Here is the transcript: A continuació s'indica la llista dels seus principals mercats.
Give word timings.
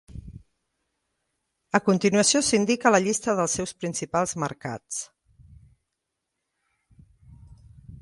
A 1.79 1.81
continuació 1.89 2.41
s'indica 2.49 2.93
la 2.95 3.03
llista 3.05 3.37
dels 3.41 3.59
seus 3.61 3.77
principals 3.83 4.37
mercats. 4.47 5.01